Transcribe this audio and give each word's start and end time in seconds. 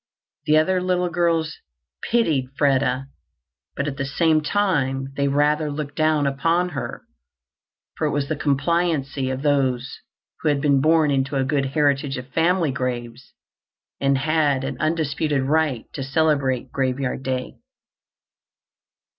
The 0.47 0.57
other 0.57 0.81
little 0.81 1.09
girls 1.09 1.59
pitied 2.09 2.47
Freda, 2.57 3.05
but 3.75 3.87
at 3.87 3.97
the 3.97 4.05
same 4.07 4.41
time 4.41 5.13
they 5.15 5.27
rather 5.27 5.69
looked 5.69 5.95
down 5.95 6.25
upon 6.25 6.69
her 6.69 7.03
for 7.95 8.07
it 8.07 8.11
with 8.11 8.27
the 8.27 8.35
complacency 8.35 9.29
of 9.29 9.43
those 9.43 9.99
who 10.41 10.49
had 10.49 10.59
been 10.59 10.81
born 10.81 11.11
into 11.11 11.35
a 11.35 11.43
good 11.45 11.67
heritage 11.67 12.17
of 12.17 12.27
family 12.33 12.71
graves 12.71 13.35
and 13.99 14.17
had 14.17 14.63
an 14.63 14.75
undisputed 14.79 15.43
right 15.43 15.85
to 15.93 16.01
celebrate 16.01 16.71
Graveyard 16.71 17.21
Day. 17.21 17.59